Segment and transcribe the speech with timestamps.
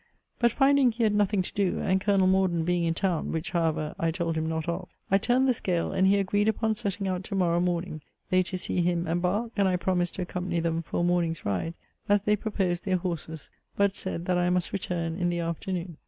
[0.39, 2.17] But finding he had nothing to do, and Col.
[2.17, 5.91] Morden being in town, (which, however, I told him not of,) I turned the scale;
[5.91, 8.01] and he agreed upon setting out to morrow morning;
[8.31, 11.75] they to see him embark; and I promised to accompany them for a morning's ride
[12.09, 15.97] (as they proposed their horses); but said, that I must return in the afternoon.